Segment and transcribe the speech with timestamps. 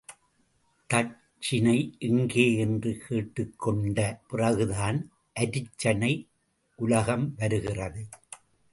[0.89, 1.75] தட்சிணை
[1.99, 3.99] எங்கே என்று கேட்டுக்கொண்ட
[4.29, 4.99] பிறகுதான்
[5.39, 6.27] அருச்சனை
[6.75, 8.05] உலகம் வருகிறது.